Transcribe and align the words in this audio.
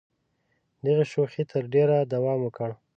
دغې 0.83 1.05
شوخۍ 1.11 1.43
تر 1.51 1.63
ډېره 1.73 1.97
دوام 2.13 2.39
وکړ. 2.43 2.69